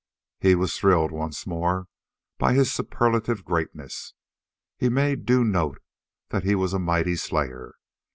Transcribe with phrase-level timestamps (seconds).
[0.39, 1.87] He was thrilled once more
[2.39, 4.15] by his superlative greatness.
[4.75, 5.79] He made due note
[6.29, 7.75] that he was a mighty slayer.